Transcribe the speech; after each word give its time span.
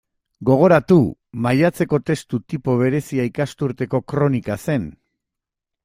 Gogoratu; 0.49 0.95
maiatzeko 1.47 2.01
testu 2.11 2.41
tipo 2.55 2.77
berezia 2.83 3.29
ikasturteko 3.33 4.05
kronika 4.15 4.61
zen. 4.69 4.93